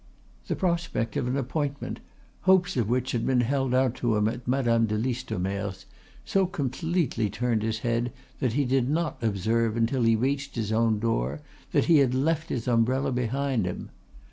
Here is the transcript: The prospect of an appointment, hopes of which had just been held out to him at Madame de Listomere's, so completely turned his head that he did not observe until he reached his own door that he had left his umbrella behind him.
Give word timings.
The 0.47 0.55
prospect 0.55 1.15
of 1.15 1.27
an 1.27 1.37
appointment, 1.37 1.99
hopes 2.49 2.75
of 2.75 2.89
which 2.89 3.11
had 3.11 3.21
just 3.21 3.27
been 3.27 3.41
held 3.41 3.75
out 3.75 3.93
to 3.97 4.15
him 4.15 4.27
at 4.27 4.47
Madame 4.47 4.87
de 4.87 4.97
Listomere's, 4.97 5.85
so 6.25 6.47
completely 6.47 7.29
turned 7.29 7.61
his 7.61 7.81
head 7.85 8.11
that 8.39 8.53
he 8.53 8.65
did 8.65 8.89
not 8.89 9.23
observe 9.23 9.77
until 9.77 10.01
he 10.01 10.15
reached 10.15 10.55
his 10.55 10.71
own 10.71 10.97
door 10.97 11.39
that 11.71 11.85
he 11.85 11.99
had 11.99 12.15
left 12.15 12.49
his 12.49 12.67
umbrella 12.67 13.11
behind 13.11 13.67
him. 13.67 13.91